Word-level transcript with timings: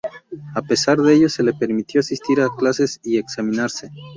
A 0.55 0.63
pesar 0.63 0.97
de 0.97 1.13
ello 1.13 1.29
se 1.29 1.43
le 1.43 1.53
permitió 1.53 1.99
asistir 1.99 2.41
a 2.41 2.49
clases 2.57 2.99
y 3.03 3.19
examinarse. 3.19 3.91